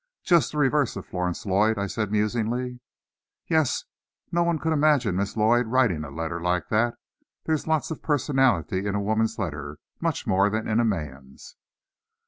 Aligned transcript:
"Just 0.23 0.51
the 0.51 0.57
reverse 0.57 0.95
of 0.95 1.05
Florence 1.05 1.45
Lloyd," 1.45 1.77
I 1.77 1.85
said 1.85 2.11
musingly. 2.11 2.79
"Yes; 3.45 3.83
no 4.31 4.41
one 4.41 4.57
could 4.57 4.73
imagine 4.73 5.15
Miss 5.15 5.37
Lloyd 5.37 5.67
writing 5.67 6.03
a 6.03 6.09
letter 6.09 6.41
like 6.41 6.69
that. 6.69 6.95
There's 7.45 7.67
lots 7.67 7.91
of 7.91 8.01
personality 8.01 8.87
in 8.87 8.95
a 8.95 8.99
woman's 8.99 9.37
letter. 9.37 9.77
Much 9.99 10.25
more 10.25 10.49
than 10.49 10.67
in 10.67 10.79
a 10.79 10.83
man's." 10.85 11.55